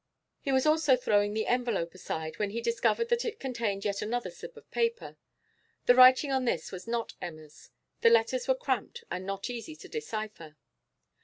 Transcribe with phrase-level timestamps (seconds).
[0.39, 4.31] He was also throwing the envelope aside, when he discovered that it contained yet another
[4.31, 5.15] slip of paper.
[5.85, 7.69] The writing on this was not Emma's:
[8.01, 10.57] the letters were cramped and not easy to decipher.